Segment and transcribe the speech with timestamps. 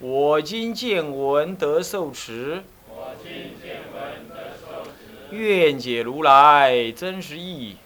[0.00, 2.62] 我今见闻得受持，
[5.30, 7.76] 愿解如来真实义。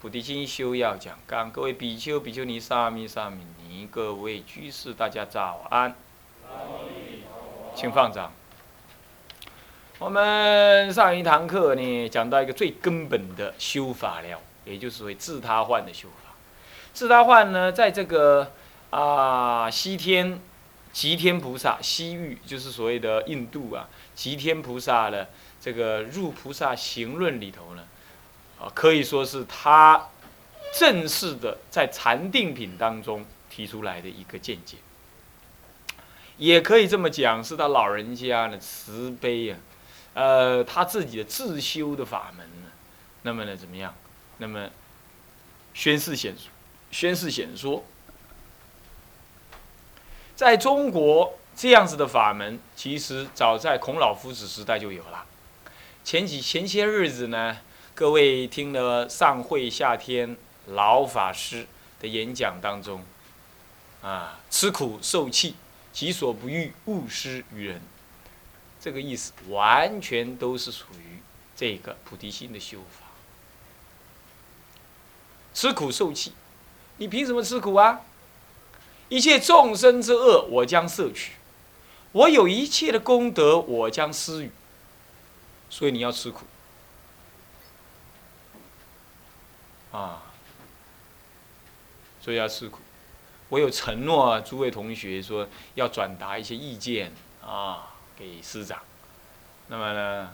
[0.00, 5.96] 菩提心修要讲纲，各位比丘、比丘尼、沙弥、沙弥尼，各位居士，大家早安。
[7.74, 8.32] 请放掌。
[9.98, 16.14] 我们上一堂课呢，讲到一个最根本的修法了，也就是为自他换的修法。
[16.92, 18.52] 自他换呢，在这个
[18.90, 20.40] 啊西天
[20.92, 25.28] 吉天菩萨西域，就是所谓的印度啊吉天菩萨的
[25.60, 27.84] 这个入菩萨行论里头呢，
[28.58, 30.08] 啊可以说是他
[30.74, 34.76] 正式的在禅定品当中提出来的一个见解。
[36.36, 39.56] 也可以这么讲，是他老人家的慈悲呀。
[40.14, 42.70] 呃，他自己的自修的法门呢，
[43.22, 43.94] 那么呢，怎么样？
[44.38, 44.68] 那么
[45.74, 46.34] 宣示显
[46.90, 47.84] 宣示显说，
[50.38, 55.26] 在中国这样子的法门，其实早在孔老夫子时代就有了。
[56.04, 57.58] 前几前些日子呢，
[57.92, 60.36] 各位听了上会夏天
[60.66, 61.66] 老法师
[61.98, 63.02] 的演讲当中，
[64.00, 65.56] 啊，吃苦受气，
[65.92, 67.82] 己所不欲，勿施于人。
[68.80, 71.18] 这个意思完全都是属于
[71.56, 73.06] 这个菩提心的修法。
[75.52, 76.32] 吃苦受气，
[76.98, 78.02] 你凭什么吃苦啊？
[79.08, 81.32] 一切众生之恶，我将摄取；
[82.12, 84.50] 我有一切的功德，我将施予。
[85.70, 86.44] 所以你要吃苦
[89.92, 90.22] 啊！
[92.20, 92.80] 所以要吃苦。
[93.48, 97.12] 我有承诺诸位同学说要转达一些意见
[97.44, 97.94] 啊。
[98.18, 98.82] 给师长，
[99.68, 100.32] 那么呢，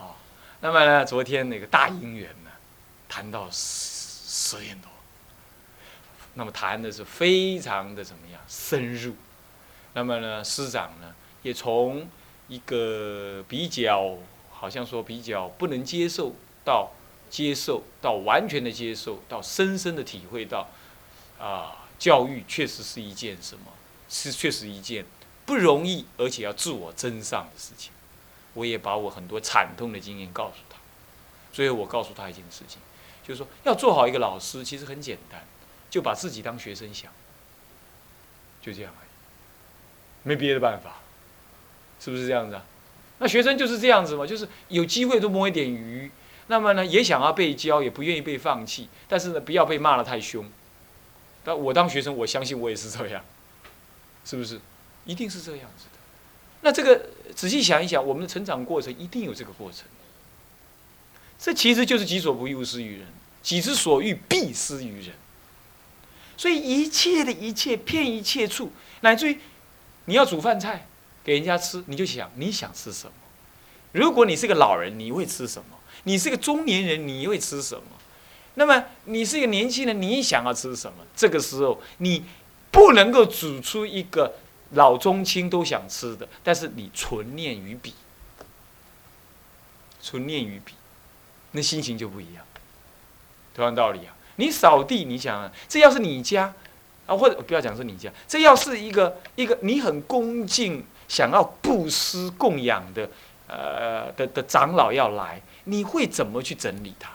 [0.00, 0.18] 啊，
[0.60, 2.50] 那么呢，昨天那个大姻缘呢，
[3.08, 4.89] 谈到十十点多，
[6.34, 9.14] 那么谈的是非常的怎么样深入，
[9.94, 12.08] 那么呢，师长呢也从
[12.48, 14.16] 一个比较
[14.50, 16.90] 好像说比较不能接受到
[17.28, 20.68] 接受到完全的接受到深深的体会到，
[21.38, 23.72] 啊，教育确实是一件什么，
[24.08, 25.04] 是确实一件。
[25.46, 27.90] 不容易，而且要自我增上的事情，
[28.54, 30.76] 我也把我很多惨痛的经验告诉他。
[31.52, 32.78] 最后，我告诉他一件事情，
[33.26, 35.44] 就是说要做好一个老师，其实很简单，
[35.90, 37.12] 就把自己当学生想，
[38.62, 39.08] 就这样而已，
[40.22, 41.00] 没别的办法，
[42.00, 42.64] 是不是这样子啊？
[43.18, 46.10] 那学生就是这样子嘛，就是有机会多摸一点鱼，
[46.46, 50.48] 那么呢，也想要被教，也不愿意被放弃，但是呢，不要被骂得太凶。
[51.42, 53.24] 但我当学生，我相信我也是这样，
[54.24, 54.60] 是不是？
[55.06, 55.98] 一定是这样子的，
[56.60, 59.86] 那这个仔细想一想，我们的成长过程一定有这个过程。
[61.38, 63.06] 这其实就是“己所不欲，勿施于人；
[63.42, 65.14] 己之所欲，必施于人。”
[66.40, 69.38] 所以一切的一切，骗一切处，乃至于
[70.06, 70.86] 你要煮饭菜
[71.22, 73.12] 给人家吃，你就想你想吃什么。
[73.92, 75.76] 如果你是个老人，你会吃什么？
[76.04, 77.82] 你是个中年人，你会吃什么？
[78.54, 81.04] 那么你是一个年轻人，你想要吃什么？
[81.14, 82.24] 这个时候你
[82.70, 84.36] 不能够煮出一个。
[84.74, 87.92] 老中青都想吃的，但是你存念于彼，
[90.00, 90.74] 存念于彼，
[91.50, 92.44] 那心情就不一样。
[93.52, 96.52] 同样道理啊，你扫地，你想啊，这要是你家
[97.06, 103.08] 啊，或者不要讲是你家，这要是一个一个你很恭敬、想要布施供养的
[103.46, 107.10] 呃的的长老要来，你会怎么去整理他？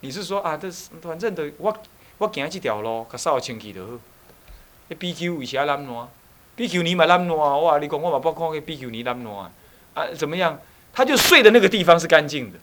[0.00, 0.68] 你是说啊，这
[1.00, 1.76] 反正的我
[2.18, 3.92] 我行这条路，可扫清气就好。
[4.98, 6.08] B Q 以前烂烂
[6.56, 7.78] ，B Q 你嘛烂烂哇！
[7.78, 9.34] 你讲我嘛不看个 B Q 你烂烂
[9.94, 10.08] 啊？
[10.16, 10.58] 怎么样？
[10.92, 12.58] 他就睡的那个地方是干净的，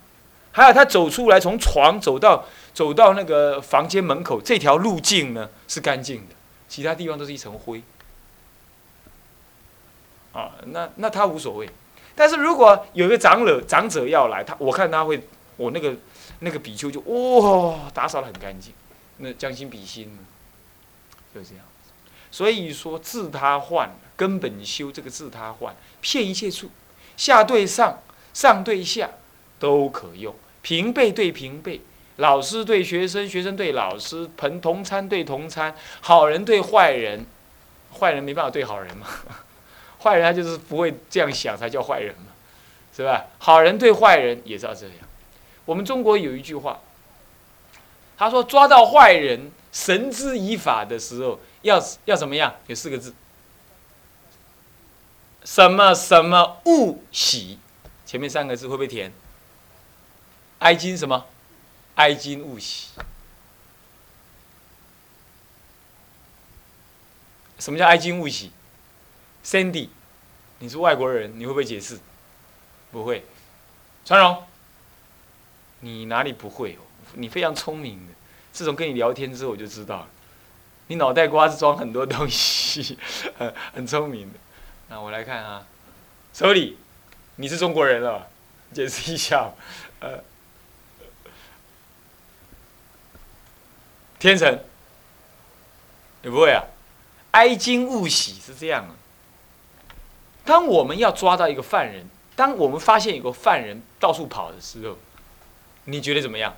[0.51, 6.35] 还有他走出来从床走到走到那个房间门口这条路径呢是干净的，
[6.67, 7.81] 其他地方都是一层灰。
[10.33, 11.69] 啊，那那他无所谓。
[12.15, 15.21] 但是如果有一个长者长者要来，他我看他会，
[15.57, 15.95] 我那个
[16.39, 18.73] 那个比丘就哇打扫的很干净，
[19.17, 20.19] 那将心比心呢，
[21.33, 21.65] 就这样。
[22.31, 26.69] 所以说，自他换根本修这个自他换，骗一切处，
[27.17, 28.03] 下对上，
[28.33, 29.09] 上对下，
[29.59, 30.33] 都可用。
[30.61, 31.81] 平辈对平辈，
[32.17, 37.25] 老师对学生，学生对老师，朋同餐对同餐，好人对坏人，
[37.99, 39.07] 坏人没办法对好人嘛，
[40.03, 42.27] 坏人他就是不会这样想才叫坏人嘛，
[42.95, 43.27] 是吧？
[43.37, 44.95] 好人对坏人也是要这样。
[45.65, 46.79] 我们中国有一句话，
[48.17, 52.55] 他说抓到坏人，绳之以法的时候，要要怎么样？
[52.67, 53.13] 有四个字，
[55.45, 57.59] 什么什么勿喜，
[58.05, 59.11] 前面三个字会不会填？
[60.59, 61.25] 哀今什么？
[61.95, 62.89] 哀今勿喜。
[67.57, 68.51] 什么叫哀今勿喜
[69.43, 69.89] ？Sandy，
[70.59, 71.99] 你是外国人，你会不会解释？
[72.91, 73.25] 不会。
[74.03, 74.43] 传荣，
[75.79, 76.77] 你哪里不会？
[77.13, 78.13] 你非常聪明的。
[78.51, 80.07] 自从跟你聊天之后，我就知道了，
[80.87, 82.97] 你脑袋瓜子装很多东西，
[83.37, 84.39] 很 很聪明的。
[84.89, 85.65] 那我来看啊，
[86.33, 86.77] 手里，
[87.37, 88.29] 你是中国人了，
[88.73, 89.51] 解释一下，
[90.01, 90.21] 呃。
[94.19, 94.59] 天成，
[96.21, 96.61] 你不会啊，
[97.31, 98.91] 哀今勿喜是这样啊。
[100.43, 102.05] 当我们要抓到一个犯人，
[102.35, 104.97] 当我们发现有个犯人到处跑的时候，
[105.85, 106.53] 你觉得怎么样？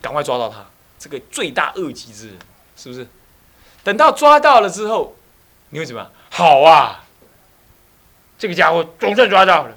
[0.00, 0.64] 赶快抓到他，
[0.98, 2.38] 这个罪大恶极之人，
[2.76, 3.06] 是不是？
[3.84, 5.14] 等到抓到了之后，
[5.68, 6.10] 你会怎么样？
[6.30, 7.04] 好啊，
[8.38, 9.76] 这个家伙总算抓到了，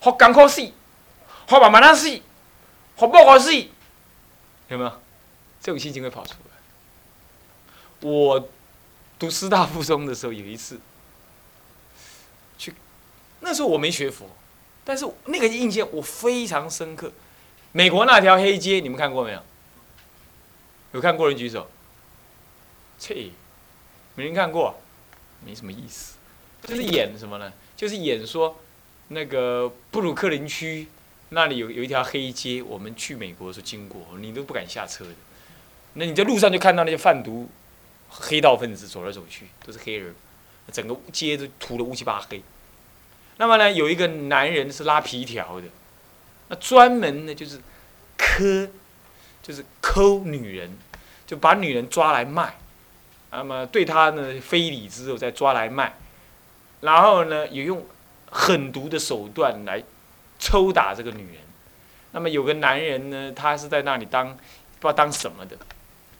[0.00, 0.72] 好赶快死，
[1.46, 2.20] 好把马上死，
[2.96, 3.52] 好不好死？
[4.68, 4.92] 有没有？
[5.60, 8.08] 这种心情会跑出来。
[8.08, 8.48] 我
[9.18, 10.80] 读师大附中的时候，有一次
[12.56, 12.74] 去，
[13.40, 14.26] 那时候我没学佛，
[14.84, 17.12] 但是那个印象我非常深刻。
[17.72, 19.42] 美国那条黑街，你们看过没有？
[20.92, 21.70] 有看过人举手？
[22.98, 23.30] 切，
[24.14, 24.80] 没人看过，
[25.44, 26.14] 没什么意思。
[26.62, 27.52] 就是演什么呢？
[27.76, 28.58] 就是演说
[29.08, 30.88] 那个布鲁克林区
[31.28, 35.10] 那里有有一条黑街，我们去美国的时候经过，你都不敢下车的。
[35.94, 37.48] 那你在路上就看到那些贩毒、
[38.08, 40.14] 黑道分子走来走去，都是黑人，
[40.70, 42.42] 整个街都涂的乌漆八黑。
[43.38, 45.66] 那么呢，有一个男人是拉皮条的，
[46.48, 47.58] 那专门呢就是
[48.16, 48.68] 磕，
[49.42, 50.76] 就是抠女人，
[51.26, 52.56] 就把女人抓来卖，
[53.30, 55.94] 那么对他呢非礼之后再抓来卖，
[56.82, 57.84] 然后呢也用
[58.30, 59.82] 狠毒的手段来
[60.38, 61.42] 抽打这个女人。
[62.12, 64.36] 那么有个男人呢，他是在那里当
[64.78, 65.56] 不知道当什么的。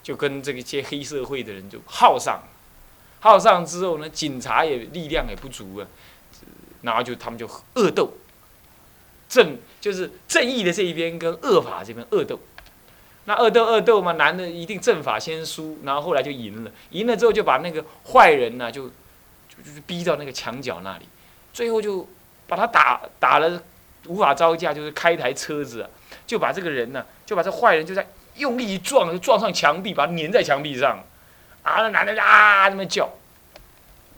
[0.02, 2.43] 就跟这个些黑社会的人就耗上，
[3.20, 5.87] 耗上之后呢，警察也力量也不足啊，
[6.81, 8.14] 然后就他们就恶斗，
[9.29, 12.41] 正就是正义的这一边跟恶法这边恶斗，
[13.26, 21.05] 那恶斗恶斗嘛，男的一定正法先输，然后后来就赢了，赢了之后就把那个坏人呢就就就逼到那个墙角那里，
[21.52, 22.08] 最后就
[22.47, 23.62] 把他打打了
[24.06, 25.91] 无法招架，就是开台车子啊，
[26.26, 28.08] 就把这个人呢就把这坏人就在。
[28.41, 31.05] 用力一撞，就撞上墙壁，把它粘在墙壁上。
[31.63, 33.09] 啊，那男的啊，那么叫。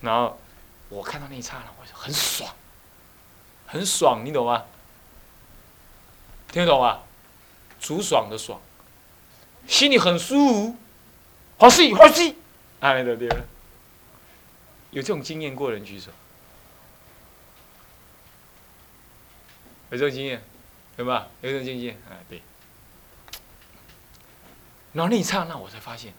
[0.01, 0.41] 然后
[0.89, 2.51] 我看到那一刹那，我就很爽，
[3.67, 4.65] 很爽，你懂吗？
[6.51, 7.01] 听得懂吗？
[7.81, 8.61] 楚爽的爽，
[9.67, 10.77] 心里很舒服，
[11.59, 12.37] 好戏好戏。
[12.81, 13.29] 哎，对对。
[14.91, 16.11] 有这种经验过人举手。
[19.91, 20.43] 有这种经验，
[20.97, 21.27] 有吧？
[21.41, 22.41] 有这种经验，哎，对。
[24.93, 26.13] 然后那一刹那，我才发现，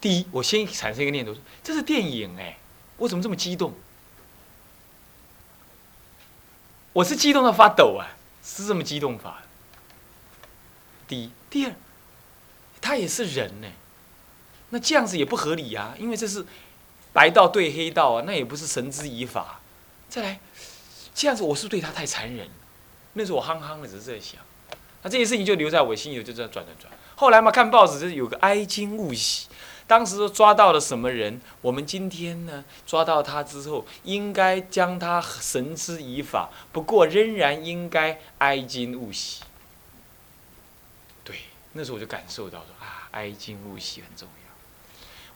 [0.00, 2.58] 第一，我先产生一个念头说：“这是电影哎，
[2.96, 3.74] 我怎么这么激动？
[6.92, 9.42] 我是激动到发抖啊，是这么激动法。”
[11.06, 11.74] 第一，第二，
[12.80, 13.68] 他也是人呢，
[14.70, 16.46] 那这样子也不合理呀，因为这是
[17.12, 19.60] 白道对黑道啊，那也不是绳之以法。
[20.08, 20.40] 再来，
[21.14, 22.48] 这样子我是对他太残忍。
[23.12, 24.40] 那时候我憨憨的，只是在想，
[25.02, 26.92] 那这些事情就留在我心里，就这样转转转。
[27.20, 29.46] 后来嘛，看报纸就是有个哀今勿喜，
[29.86, 31.38] 当时说抓到了什么人？
[31.60, 39.42] 我们今天呢，抓到他之后，应该将他绳之以法，不过仍然应该哀今勿喜。
[41.22, 41.36] 对，
[41.74, 44.50] 那时候我就感受到说啊，哀今勿喜很重要。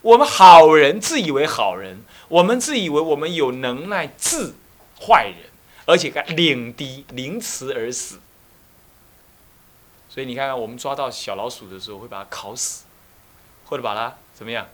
[0.00, 4.54] 我们好人自以为好人，我们自以为我们有能耐治
[5.02, 5.50] 坏人，
[5.84, 8.20] 而且该领敌凌迟而死。
[10.14, 12.84] 所以你看看，我们抓到小老鼠的时候，会把它烤死，
[13.64, 14.64] 或者把它怎么样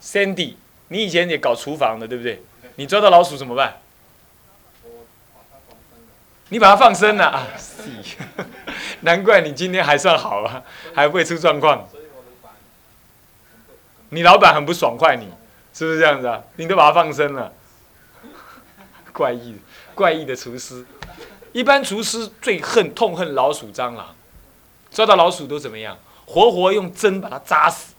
[0.00, 0.54] ？Sandy，
[0.88, 2.42] 你以前也搞厨房的，对不对？
[2.76, 3.82] 你抓到老鼠怎么办？
[6.48, 7.46] 你把它放生了啊！
[9.02, 10.62] 难怪你今天还算好啊，
[10.94, 11.86] 还不会出状况。
[14.08, 15.28] 你老板很不爽快，你
[15.74, 16.42] 是不是这样子啊？
[16.56, 17.52] 你都把它放生了，
[19.12, 19.58] 怪异，
[19.94, 20.86] 怪异的厨师。
[21.52, 24.15] 一般厨师最恨、痛恨老鼠、蟑螂。
[24.96, 25.98] 抓到老鼠都怎么样？
[26.24, 27.92] 活活用针把它扎死，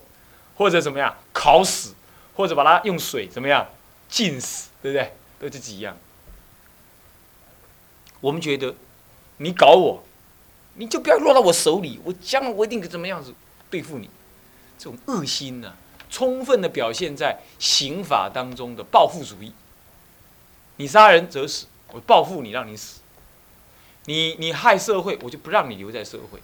[0.55, 1.93] 或者怎么样烤死，
[2.35, 3.67] 或者把它用水怎么样
[4.09, 5.13] 浸死，对不对？
[5.39, 5.95] 都是几样。
[8.19, 8.73] 我们觉得
[9.37, 10.03] 你搞我，
[10.73, 13.31] 你就不要落到我手里，我将来我一定怎么样子
[13.69, 14.09] 对付你。
[14.79, 15.75] 这种恶心呢，
[16.09, 19.53] 充分的表现在刑法当中的报复主义。
[20.77, 23.01] 你杀人则死，我报复你，让你死。
[24.05, 26.41] 你你害社会，我就不让你留在社会。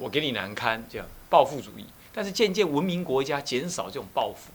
[0.00, 1.86] 我给你难堪，这样报复主义。
[2.12, 4.50] 但是渐渐文明国家减少这种报复，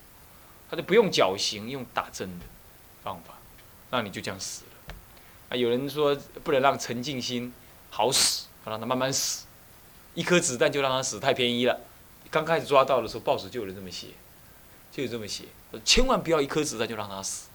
[0.69, 2.45] 他就不用绞刑，用打针的
[3.03, 3.35] 方法，
[3.91, 4.95] 让你就这样死了。
[5.49, 7.53] 啊，有人说不能让陈静心
[7.91, 9.45] 好死，让他慢慢死，
[10.15, 11.79] 一颗子弹就让他死太便宜了。
[12.29, 14.07] 刚开始抓到的时候，报纸就有人这么写，
[14.91, 15.45] 就有这么写，
[15.85, 17.47] 千万不要一颗子弹就让他死，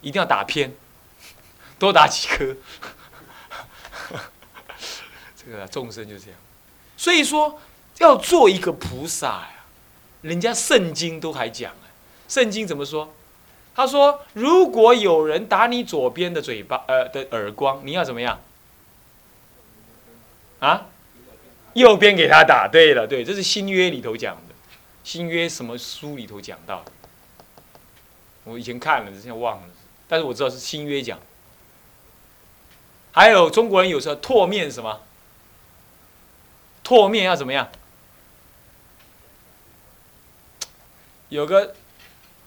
[0.00, 0.74] 一定要打偏，
[1.78, 2.56] 多打几颗。
[5.36, 6.40] 这个众生就这样，
[7.00, 7.58] 所以说
[7.96, 9.64] 要做一个菩萨呀，
[10.20, 11.88] 人家圣经都还讲啊，
[12.28, 13.14] 圣经怎么说？
[13.74, 18.38] 他说，如果有人打你左边的嘴巴，呃的耳光，你要怎么样？
[20.58, 20.88] 啊？
[21.72, 22.68] 右边给他打。
[22.70, 24.54] 对了，对，这是新约里头讲的，
[25.02, 26.92] 新约什么书里头讲到的？
[28.44, 29.68] 我以前看了，现在忘了，
[30.06, 31.18] 但是我知道是新约讲。
[33.12, 35.00] 还有中国人有时候唾面什么？
[36.90, 37.68] 唾面要怎么样？
[41.28, 41.72] 有个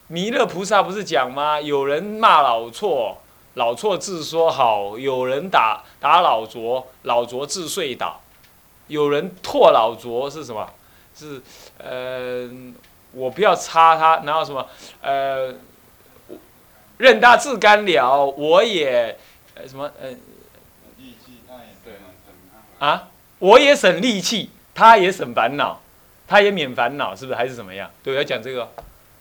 [0.07, 1.61] 弥勒菩萨不是讲吗？
[1.61, 3.21] 有人骂老错，
[3.53, 8.19] 老错自说好；有人打打老拙，老拙自睡倒；
[8.87, 10.69] 有人唾老拙是什么？
[11.15, 11.41] 是
[11.77, 12.49] 呃，
[13.13, 14.67] 我不要插他，然后什么
[14.99, 15.55] 呃，
[16.97, 19.17] 任他自干了，我也
[19.55, 20.13] 呃什么呃。
[22.79, 23.07] 啊，
[23.43, 25.81] 我也省力气，他也省烦恼，
[26.25, 27.35] 他也免烦恼，是不是？
[27.35, 27.91] 还是怎么样？
[28.01, 28.71] 对，要讲这个，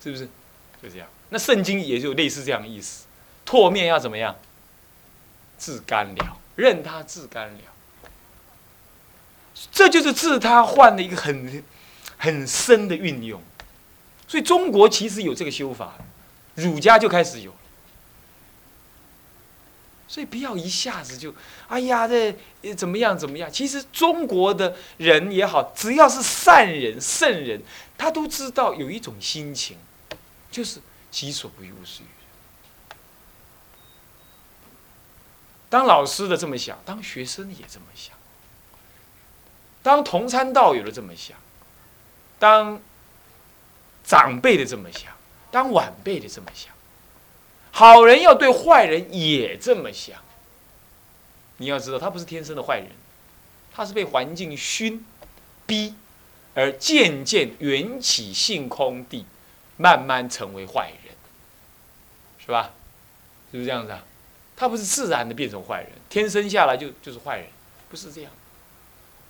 [0.01, 0.27] 是不是？
[0.81, 1.09] 就这样。
[1.31, 3.07] 那圣经也就类似这样的意思，
[3.45, 4.37] 唾面要怎么样？
[5.59, 7.59] 自干了，任他自干了。
[9.73, 11.65] 这就是自他换的一个很
[12.17, 13.43] 很深的运用。
[14.29, 15.95] 所以中国其实有这个修法，
[16.55, 17.53] 儒家就开始有。
[20.13, 21.35] 所以不要一下子就，
[21.69, 22.37] 哎呀，这
[22.77, 23.51] 怎么样怎么样？
[23.51, 27.63] 其实中国的人也好，只要是善人、圣人，
[27.97, 29.79] 他都知道有一种心情，
[30.51, 32.99] 就是己所不欲，勿施于人。
[35.71, 38.15] 当老师的这么想，当学生也这么想，
[39.83, 41.39] 当同参道友的这么想，
[42.39, 42.79] 当
[44.05, 45.11] 长辈的这么想，
[45.51, 46.71] 当晚辈的这么想。
[47.73, 50.21] 好人要对坏人也这么想。
[51.57, 52.91] 你要知道，他不是天生的坏人，
[53.73, 55.05] 他是被环境熏、
[55.67, 55.95] 逼，
[56.55, 59.25] 而渐渐缘起性空地，
[59.77, 61.15] 慢慢成为坏人，
[62.39, 62.73] 是吧？
[63.51, 64.05] 是不是这样子啊？
[64.57, 67.47] 他不是自然的变成坏人，天生下来就就是坏人，
[67.89, 68.31] 不是这样。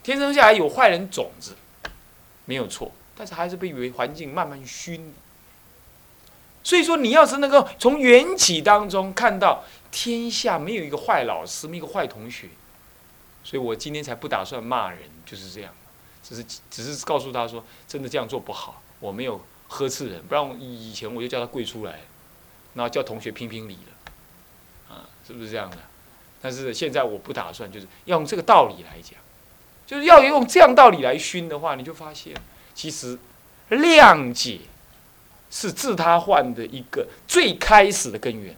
[0.02, 1.56] 天生下来有坏人种子，
[2.44, 5.14] 没有错，但是还是被环境慢慢熏。
[6.64, 12.48] 所以说，你要是能够从缘起当中看到天下没有一个坏老师，没有一个坏同学，
[13.42, 15.74] 所以我今天才不打算骂人，就是这样，
[16.22, 21.98] 只是只是告诉他说，真的这样做不好，我没有呵斥人，不然以前我就叫他跪出来，
[22.74, 25.78] 然后叫同学评评理了，啊，是不是这样的？
[26.40, 29.18] 但是现在我不打算，就是要用这个道理来讲，
[29.84, 32.32] 就是要用这样道理来熏的话，你就发现
[32.72, 33.18] 其实
[33.70, 34.60] 谅解。
[35.52, 38.56] 是自他换的一个最开始的根源。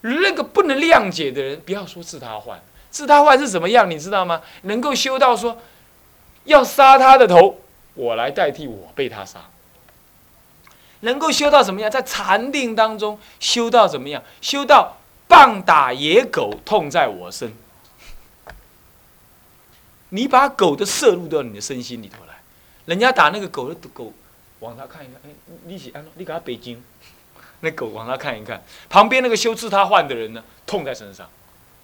[0.00, 3.90] 那个不能谅解的人，不要说自他换，自他换是怎么样？
[3.90, 4.40] 你知道吗？
[4.62, 5.60] 能够修到说，
[6.44, 7.60] 要杀他的头，
[7.94, 9.50] 我来代替我被他杀。
[11.00, 11.90] 能够修到怎么样？
[11.90, 14.22] 在禅定当中修到怎么样？
[14.40, 14.96] 修到
[15.28, 17.52] 棒打野狗，痛在我身。
[20.10, 22.40] 你把狗的摄入到你的身心里头来，
[22.86, 24.12] 人家打那个狗的狗。
[24.60, 25.30] 往他看一看，哎，
[25.64, 26.82] 你是安你给他北京，
[27.60, 31.28] 那狗往他看一看，旁边那个修治他患的人呢，痛在身上。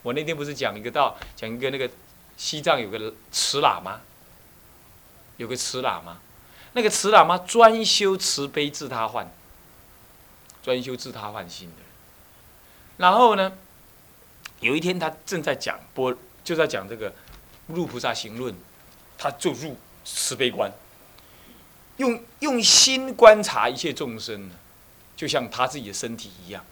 [0.02, 1.88] 我那天不是讲一个道，讲一个那个
[2.36, 4.00] 西藏有个慈喇嘛，
[5.36, 6.18] 有个慈喇嘛，
[6.72, 9.30] 那个慈喇嘛专修慈悲治他患，
[10.62, 11.82] 专修治他患心的。
[12.96, 13.52] 然后呢，
[14.60, 17.12] 有一天他正在讲波，就在讲这个
[17.68, 18.54] 入菩萨行论，
[19.16, 20.72] 他就入慈悲观。
[21.98, 24.54] 用用心观察一切众生呢，
[25.16, 26.64] 就像他自己的身体一样。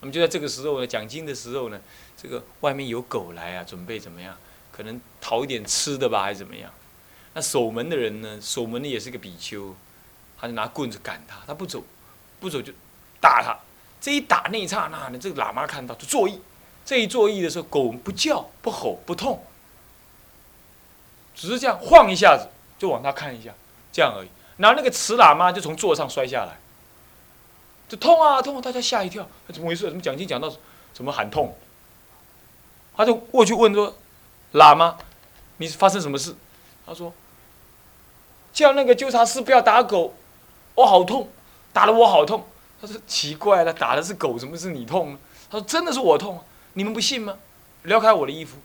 [0.00, 1.80] 那么就在这个时候呢，讲经的时候呢，
[2.16, 4.36] 这个外面有狗来啊，准备怎么样？
[4.70, 6.70] 可能讨一点吃的吧，还是怎么样？
[7.32, 8.38] 那守门的人呢？
[8.40, 9.74] 守门的也是个比丘，
[10.38, 11.82] 他就拿棍子赶他，他不走，
[12.38, 12.70] 不走就
[13.18, 13.56] 打他。
[13.98, 16.38] 这一打那一刹那呢，这个喇嘛看到就作揖。
[16.84, 19.42] 这一作揖的时候，狗不叫不吼不痛，
[21.34, 23.54] 只是这样晃一下子，就往他看一下，
[23.92, 24.28] 这样而已。
[24.62, 26.56] 然后那个慈喇嘛就从座上摔下来，
[27.88, 28.62] 就痛啊痛啊！
[28.62, 29.86] 大家吓一跳，怎么回事？
[29.86, 30.48] 怎么讲经讲到
[30.92, 31.58] 怎么喊痛？
[32.96, 33.96] 他就过去问说
[34.54, 34.98] ：“喇嘛，
[35.56, 36.36] 你发生什么事？”
[36.86, 37.12] 他说
[38.54, 40.14] ：“叫那个纠察师不要打狗，
[40.76, 41.28] 我好痛，
[41.72, 42.46] 打得我好痛。”
[42.80, 45.18] 他说：“奇怪了，打的是狗，怎么是你痛呢？”
[45.50, 46.40] 他说：“真的是我痛，
[46.74, 47.36] 你们不信吗？
[47.82, 48.58] 撩开我的衣服，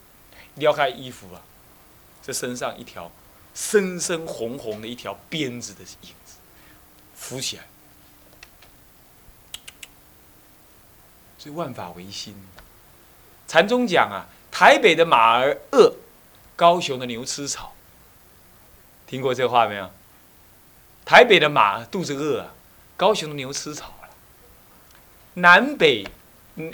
[0.57, 1.41] 撩开衣服啊，
[2.21, 3.09] 这身上一条
[3.57, 6.35] 深深红红的一条鞭子的影子
[7.15, 7.63] 浮起来。
[11.39, 12.35] 所以万法唯心。
[13.47, 15.95] 禅宗讲啊，台北的马儿饿，
[16.55, 17.73] 高雄的牛吃草。
[19.07, 19.89] 听过这话没有？
[21.03, 22.53] 台北的马肚子饿啊，
[22.95, 24.09] 高雄的牛吃草了。
[25.33, 26.05] 南北，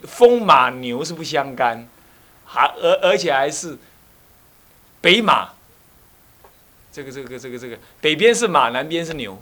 [0.04, 1.88] 风马牛是不相干，
[2.46, 3.78] 还而而且还是
[5.00, 5.53] 北马。
[6.94, 9.42] 这个这个这个这个，北边是马，南边是牛，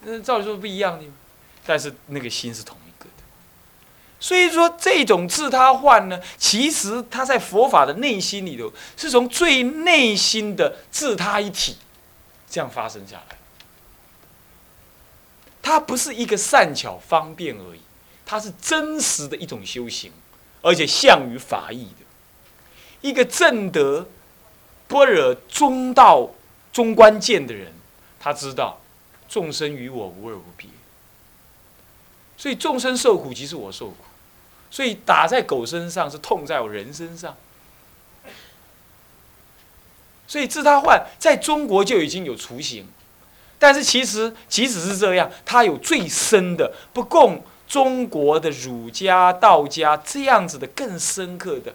[0.00, 1.04] 那照理说不一样的，
[1.66, 3.10] 但是那个心是同一个的。
[4.18, 11.76] 所以说，这种自他幻呢，其实他在佛法的内心里头，是从最内心的自他一体
[12.48, 13.36] 这样发生下来。
[15.60, 17.80] 它不是一个善巧方便而已，
[18.24, 20.12] 它是真实的一种修行，
[20.62, 22.06] 而且向于法义的
[23.02, 24.08] 一个正德
[24.88, 26.30] 般若中道
[26.76, 27.72] 中观见的人，
[28.20, 28.78] 他知道
[29.30, 30.68] 众生与我无二无别，
[32.36, 33.96] 所以众生受苦即是我受苦。
[34.70, 37.34] 所以打在狗身上是痛在我人身上，
[40.28, 42.86] 所以自他换在中国就已经有雏形，
[43.58, 51.74] 但是其实即使是这样，他有最深的不共中国的儒家、道家这样子的更深刻的，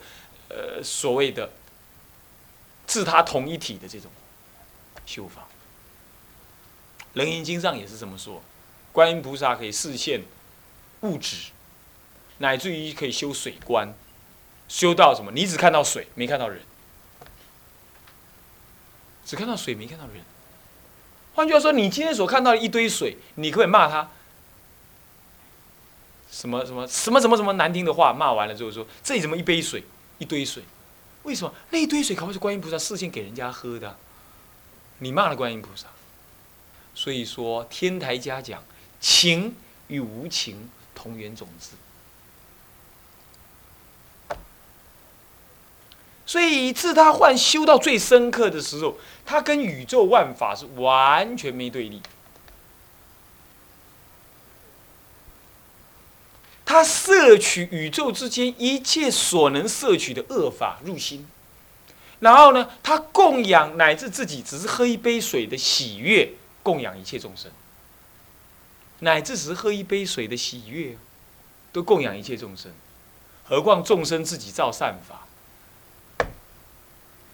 [0.49, 1.49] 呃，所谓的
[2.85, 4.11] 自他同一体的这种
[5.11, 5.47] 修法。
[7.13, 8.41] 楞严经上也是这么说，
[8.93, 10.23] 观音菩萨可以视现
[11.01, 11.51] 物质。
[12.37, 13.93] 乃至于可以修水观，
[14.67, 15.31] 修到什么？
[15.31, 16.61] 你只看到水，没看到人，
[19.23, 20.23] 只看到水，没看到人。
[21.35, 24.09] 换句话说，你今天所看到的一堆水，你可以骂他
[26.31, 29.83] 什么什么什么什么什么难听的话，骂完了之后说这里怎么一杯水，
[30.17, 30.63] 一堆水？
[31.21, 33.95] 为什么那一堆水可不是观音菩萨视线给人家喝的？
[35.01, 35.87] 你骂了观音菩萨，
[36.93, 38.63] 所以说天台家讲
[38.99, 39.55] 情
[39.87, 41.71] 与无情同源种子。
[46.23, 51.99] 所以自他换修到最深刻的时候，他跟宇宙万法是完全没对立。
[56.63, 61.27] 他摄取宇宙之间一切所能摄取的恶法入心，
[62.21, 66.31] 然后呢，他供养乃至自己只是喝一杯水的喜悦，
[66.61, 67.51] 供养一切众生，
[68.99, 70.95] 乃至只是喝一杯水的喜悦，
[71.73, 72.71] 都供养一切众生，
[73.43, 75.27] 何况众生自己造善法。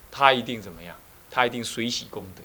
[0.10, 0.96] 他一定怎么样？
[1.30, 2.42] 他一定随喜功德。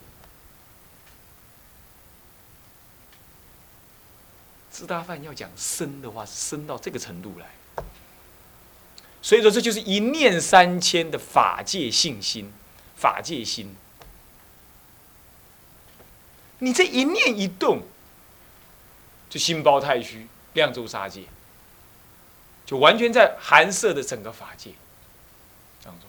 [4.73, 7.47] 吃大饭要讲深的话，深到这个程度来。
[9.23, 12.53] 所以说，这就是一念三千的法界信心，
[12.97, 13.75] 法界心。
[16.59, 17.83] 你这一念一动，
[19.31, 21.23] 就心包太虚，量周杀界，
[22.67, 24.73] 就完全在含摄的整个法界
[25.85, 26.09] 当中。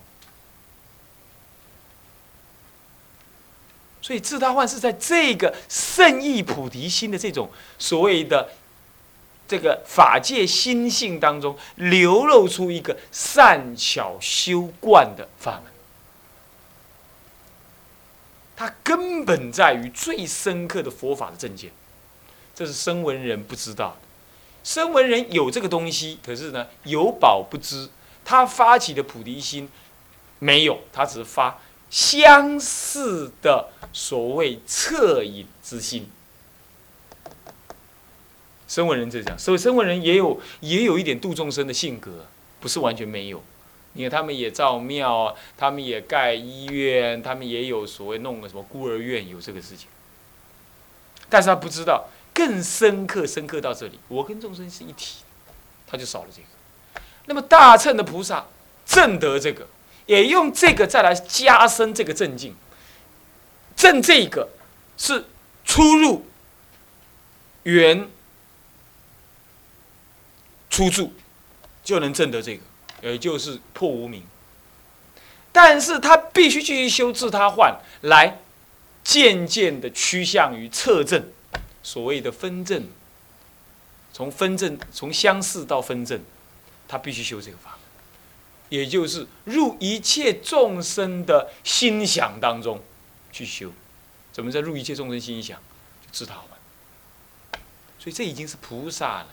[4.01, 7.49] 所以自他换是在这个圣意菩提心的这种
[7.79, 8.49] 所谓的
[9.47, 15.71] 这个法界心性当中，流露出一个善巧修观的法门。
[18.55, 21.71] 它根本在于最深刻的佛法的正见，
[22.55, 24.07] 这是声闻人不知道的。
[24.63, 27.89] 声闻人有这个东西，可是呢有宝不知，
[28.23, 29.69] 他发起的菩提心
[30.39, 31.59] 没有，他只是发。
[31.89, 36.09] 相似的所谓恻隐之心，
[38.73, 42.25] 声闻人就这样，所以声闻人也有也有一点度众生的性格，
[42.59, 43.43] 不是完全没有。
[43.93, 49.87] 你看他们也造庙，他们也盖医院，他们也有所谓弄个什么孤儿院，有这个事情。
[51.29, 55.17] 但是他不知道更深刻，深刻到这里，我跟众生是一体，
[55.85, 56.47] 他就少了这个。
[57.27, 58.47] 那么大乘的菩萨
[58.87, 59.67] 正得这个。
[60.07, 62.55] 也用这个再来加深这个正境。
[63.75, 64.49] 正这个
[64.97, 65.25] 是
[65.63, 66.25] 出入
[67.63, 68.09] 缘
[70.73, 71.13] 出住，
[71.83, 72.63] 就能证得这个，
[73.03, 74.23] 也就是破无明。
[75.51, 78.39] 但是他必须继续修自他幻，来
[79.03, 81.31] 渐渐的趋向于测证，
[81.83, 82.87] 所谓的分证。
[84.11, 86.19] 从分证，从相似到分证，
[86.87, 87.77] 他必须修这个法，
[88.69, 92.81] 也就是入一切众生的心想当中
[93.31, 93.71] 去修。
[94.31, 95.59] 怎么在入一切众生心想？
[96.11, 96.47] 自他幻。
[97.99, 99.27] 所以这已经是菩萨了，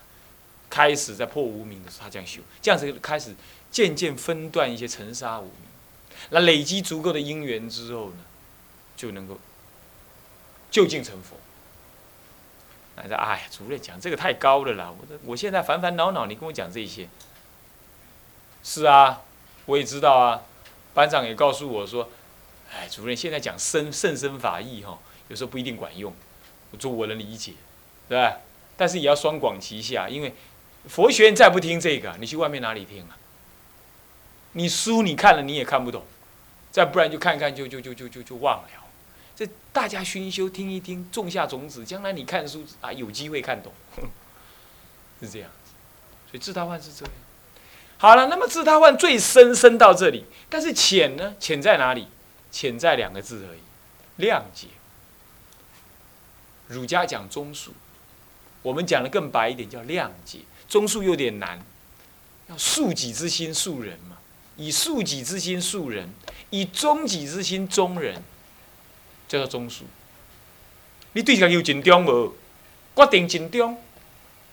[0.71, 3.35] 开始在破无明的时候，他这样修，这样子开始
[3.71, 5.53] 渐渐分段一些尘沙无明。
[6.31, 8.19] 那累积足够的因缘之后呢，
[8.97, 9.39] 就能够
[10.71, 11.37] 就近成佛。
[12.97, 14.91] 哎呀，哎呀，主任讲这个太高了啦！
[14.91, 17.09] 我我现在烦烦恼恼，你跟我讲这些。
[18.63, 19.23] 是啊，
[19.67, 20.43] 我也知道啊。
[20.93, 22.11] 班长也告诉我说，
[22.71, 26.13] 哎，主任现在讲生甚深法义哈，有时候不一定管用。
[26.73, 27.55] 我说我能理解，
[28.09, 28.39] 对吧？
[28.77, 30.35] 但是也要双广齐下，因为
[30.89, 33.17] 佛学院再不听这个，你去外面哪里听啊？
[34.53, 36.05] 你书你看了你也看不懂，
[36.73, 38.69] 再不然就看看就就就就就就忘了。
[39.37, 43.73] 这大家熏修听一听，种下种子，将来你看书啊有机会看懂，
[45.21, 45.73] 是这样子。
[46.31, 47.15] 所以自他幻是这样。
[47.97, 51.35] 好了，那么自他幻最深深到这里，但是浅呢？
[51.39, 52.09] 浅在哪里？
[52.51, 54.67] 浅在两个字而已，谅解。
[56.67, 57.73] 儒家讲中术，
[58.63, 60.41] 我们讲的更白一点，叫谅解。
[60.71, 61.61] 中术有点难，
[62.49, 64.17] 要恕己之心恕人嘛。
[64.57, 66.09] 以恕己之心恕人，
[66.51, 68.23] 以忠己之心忠人，
[69.27, 69.83] 叫做中恕。
[71.13, 72.35] 你对家己有真忠无？
[72.95, 73.77] 决定真忠，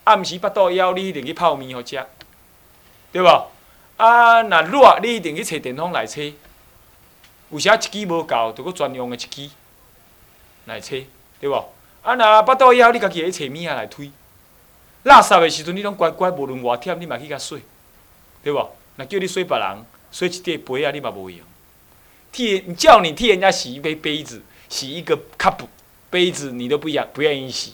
[0.06, 2.04] 暗时腹肚枵，你一定去泡面好食，
[3.12, 3.28] 对无？
[3.98, 6.34] 啊，若热，你一定去找电风来吹。
[7.52, 9.50] 有时啊，一支无够，就搁专用的一支
[10.66, 11.08] 来吹，
[11.40, 11.56] 对无？
[12.02, 14.12] 啊，若腹肚枵，你家己去找物仔来推。
[15.08, 17.60] 垃圾的时阵，你拢乖乖，无论偌忝，你嘛去甲洗，
[18.44, 18.70] 对无？
[18.98, 19.86] 若叫你洗别人。
[20.10, 21.46] 洗一个杯啊，你嘛无用。
[22.32, 25.68] 替叫你替人家洗一杯杯子，洗一个 cup
[26.10, 27.74] 杯子，你都不愿不愿意洗。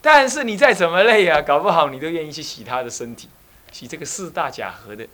[0.00, 3.28] 但是你再怎么累啊，搞不好你都愿意去洗他的身体，
[3.72, 5.04] 洗这个四大假合的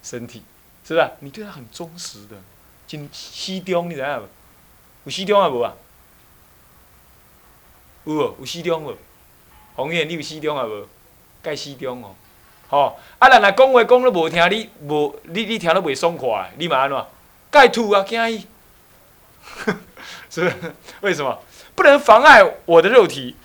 [0.00, 0.42] 身体，
[0.86, 1.10] 是不是？
[1.18, 2.36] 你对他很忠实的，
[2.86, 4.28] 真西中，你知影无？
[5.04, 5.74] 有西中啊无啊？
[8.04, 8.96] 有哦，有西中无？
[9.74, 10.86] 红艳，你有西中啊无？
[11.46, 12.12] 盖西中哦。
[12.68, 13.28] 吼，啊！
[13.28, 17.06] 人来讲话讲了无听，你无你你听了袂爽快，你嘛安怎？
[17.48, 18.44] 盖吐啊，惊伊，
[20.28, 20.74] 是 不是？
[21.02, 21.40] 为什么？
[21.76, 23.36] 不能妨碍我的肉体，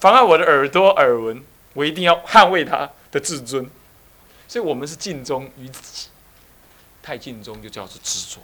[0.00, 3.68] 妨碍我的耳朵耳闻，我一定要捍卫他的自尊。
[4.48, 6.08] 所以我们是尽忠于自己，
[7.02, 8.40] 太尽忠就叫做执着。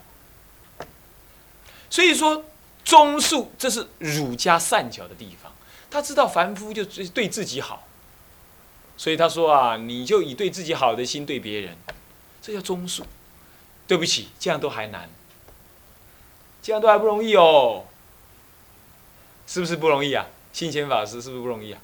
[1.89, 2.45] 所以说，
[2.85, 5.51] 忠恕这是儒家善巧的地方，
[5.91, 7.88] 他知道凡夫就对自己好。
[8.99, 11.79] 所以他说啊，你就以对自己好的心对别人，
[12.43, 13.05] 这叫忠恕。
[13.87, 15.09] 对不起，这样都还难，
[16.61, 17.87] 这样都还不容易哦，
[19.47, 20.27] 是不是不容易啊？
[20.53, 21.81] 信贤法师是不是不容易啊？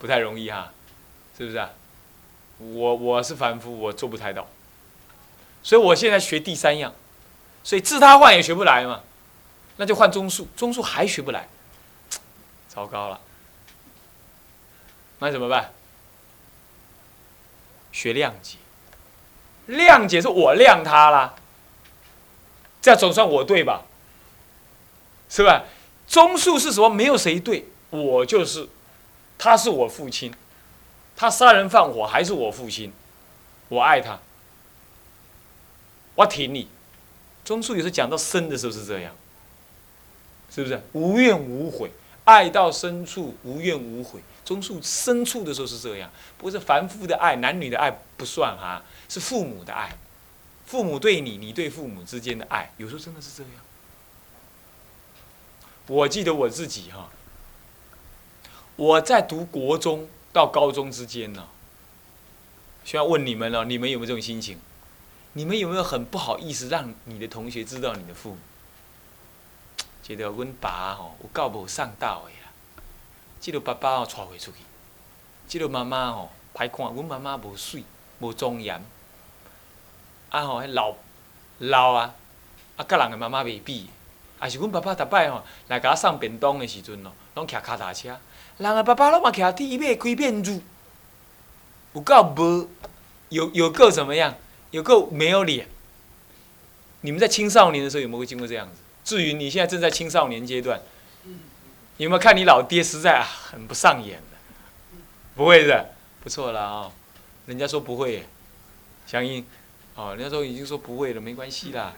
[0.00, 0.72] 不太容易哈，
[1.38, 1.70] 是不是啊？
[2.58, 4.48] 我我是凡夫，我做不太到，
[5.62, 6.92] 所以我现在学第三样，
[7.62, 9.02] 所以自他换也学不来嘛，
[9.76, 11.48] 那就换中恕，中恕还学不来，
[12.68, 13.20] 糟糕了，
[15.20, 15.72] 那怎么办？
[17.94, 18.58] 学谅解，
[19.68, 21.36] 谅解是我谅他啦，
[22.82, 23.84] 这样总算我对吧？
[25.30, 25.62] 是吧？
[26.08, 26.90] 中恕是什么？
[26.90, 28.68] 没有谁对，我就是，
[29.38, 30.34] 他是我父亲，
[31.14, 32.92] 他杀人放火还是我父亲，
[33.68, 34.18] 我爱他，
[36.16, 36.68] 我挺你。
[37.44, 39.14] 中恕有时讲到深的时候是这样，
[40.50, 40.82] 是不是？
[40.92, 41.92] 无怨无悔，
[42.24, 44.20] 爱到深处，无怨无悔。
[44.44, 49.96] 中恕深处的时候是这样，不是凡夫的爱，男女的爱不算哈，是父母的爱，
[50.66, 53.52] 父母对你，你对父母之间的爱，有时候真的是这样。
[55.86, 57.08] 我记得我自己哈，
[58.76, 61.48] 我在读国中到高中之间呢，
[62.84, 64.58] 需要问你们了，你们有没有这种心情？
[65.32, 68.38] 你们有没有很不好意思让你的同学知道你的父母？
[70.02, 72.43] 觉得阮爸吼有够无上道的。
[73.44, 74.54] 即个爸爸哦，带袂出去；
[75.46, 76.94] 即个妈妈哦，歹看。
[76.94, 77.84] 阮妈妈无水，
[78.18, 78.82] 无庄严。
[80.30, 80.94] 啊吼，迄老
[81.58, 82.14] 老啊，
[82.78, 83.90] 啊，甲人个妈妈袂比。
[84.38, 88.18] 啊是阮爸爸逐摆吼来甲我送便当的时阵哦，拢骑脚踏车。
[88.56, 90.62] 人个爸爸拢嘛骑底马开面子，
[91.92, 92.66] 有够无
[93.28, 94.34] 有有够怎么样？
[94.70, 95.68] 有够没有脸。
[97.02, 98.80] 你们在青少年的时候有没有经过这样子？
[99.04, 100.80] 至于你现在正在青少年阶段，
[101.96, 104.36] 有没有看你老爹实在很不上眼的？
[105.36, 106.92] 不会的，不错了啊。
[107.46, 108.26] 人家说不会，
[109.06, 109.46] 祥英，
[109.94, 111.94] 哦，人家说已经说不会了，没关系啦。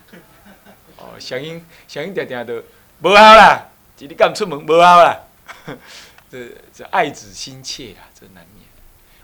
[0.97, 2.61] 哦，祥英，祥英定定都
[3.01, 5.23] 无好啦，今日敢出门无好啦。
[6.29, 8.67] 这这爱子心切啊，这难免。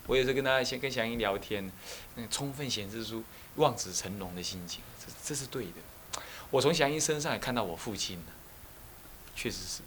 [0.07, 1.71] 我有时候跟他先跟祥英聊天，
[2.15, 3.23] 那充分显示出
[3.55, 6.21] 望子成龙的心情，这这是对的。
[6.49, 8.25] 我从祥英身上也看到我父亲了
[9.35, 9.81] 确实是，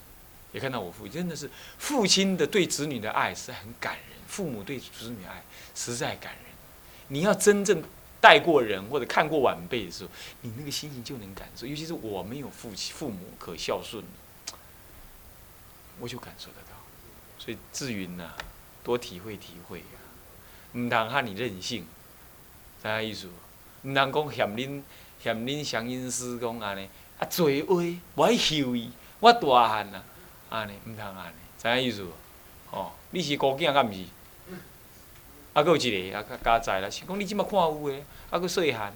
[0.57, 6.45] 也看到我父亲真的是父亲的对子女的爱是很感人，父母对子女爱实在感人。
[7.09, 7.83] 你要真正
[8.23, 11.67] 带过人或者看过晚辈的时候，你那个心情就能感受。
[11.67, 14.03] 尤其是我没有父亲父母可孝顺，
[16.01, 16.69] 我就感受得到。
[17.39, 18.31] 所以志云呐，
[18.83, 20.01] 多体会体会啊，
[20.73, 21.87] 唔通和你任性，
[22.83, 23.29] 啥意思？
[23.83, 24.83] 唔通讲嫌恁
[25.23, 26.89] 嫌恁祥音师讲安尼，
[27.19, 28.91] 啊做话我爱休伊，
[29.21, 30.03] 我大汉啊，
[30.51, 32.13] 安尼唔通安尼，知影意思无？
[32.71, 34.05] 哦，你是孤囝敢毋是？
[35.53, 38.93] 啊，佫有一个啊，加在啦，是讲你即马看有诶，啊，佫细汉，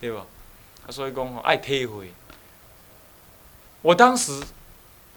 [0.00, 0.18] 对无？
[0.18, 2.12] 啊，所以讲吼，爱体会。
[3.82, 4.42] 我当时，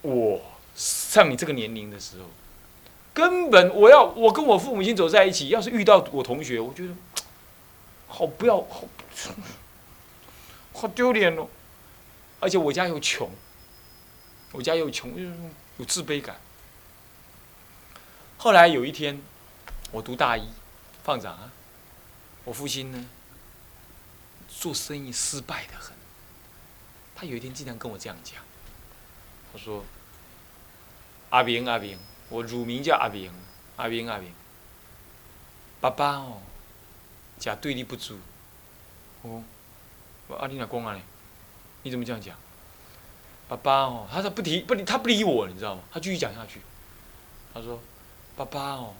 [0.02, 0.42] 我
[0.76, 2.26] 像你这个年龄的时候。
[3.14, 6.94] 根本我要我跟我父母亲走在一起，要是遇到我同学，我觉得
[8.10, 8.84] 好不要好，
[10.74, 11.48] 好丢脸哦！
[12.42, 13.30] 而且我家又穷，
[14.52, 15.10] 我家又穷，
[15.78, 16.38] 有自卑感。
[18.38, 19.22] 后来有一天，
[19.92, 20.48] 我读大一，
[21.04, 21.52] 放长啊，
[22.44, 23.08] 我父亲呢，
[24.48, 25.96] 做生意失败的很。
[27.16, 28.44] 他有一天经常跟我这样讲，
[29.52, 29.84] 他说
[31.32, 33.32] ：“阿明，阿明。”我乳名叫阿明，
[33.76, 34.34] 阿明阿明。
[35.80, 36.42] 爸爸哦，
[37.38, 38.18] 假对你不住。
[39.22, 39.44] 哦，
[40.28, 40.96] 我阿你哪公啊？
[40.96, 41.02] 你
[41.84, 42.36] 你怎么这样讲？
[43.48, 45.82] 爸爸哦，他说不提不理他不理我，你知道吗？
[45.92, 46.60] 他继续讲下去。
[47.54, 47.80] 他说
[48.36, 48.94] ：“爸爸哦，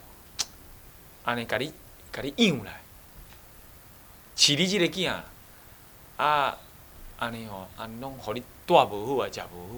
[1.24, 1.74] 安尼甲你
[2.12, 2.82] 甲你养来，
[4.38, 5.14] 饲你即个囝，
[6.18, 6.58] 啊，
[7.18, 9.74] 安尼哦，安拢互你带无好啊，食无好。”